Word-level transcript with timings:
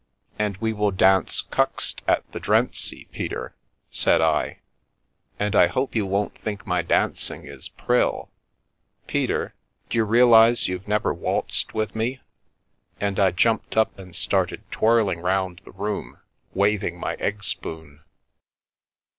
And 0.39 0.57
we 0.57 0.73
will 0.73 0.89
dance 0.89 1.43
cuxt 1.43 1.99
at 2.07 2.23
the 2.31 2.39
drency, 2.39 3.05
Peter," 3.11 3.55
said 3.91 4.19
I," 4.19 4.61
and 5.39 5.55
I 5.55 5.67
hope 5.67 5.93
you 5.93 6.07
won't 6.07 6.35
think 6.39 6.65
my 6.65 6.81
dancing 6.81 7.45
is 7.45 7.69
prill. 7.69 8.29
Peter, 9.05 9.53
d'you 9.91 10.03
realise 10.03 10.67
you've 10.67 10.87
never 10.87 11.13
waltzed 11.13 11.75
with 11.75 11.95
me?" 11.95 12.19
And 12.99 13.19
I 13.19 13.29
jumped 13.29 13.77
up 13.77 13.99
and 13.99 14.15
started 14.15 14.63
twirling 14.71 15.19
round 15.19 15.61
the 15.65 15.71
room, 15.71 16.17
waving 16.55 16.99
my 16.99 17.13
egg 17.19 17.43
spoon. 17.43 17.99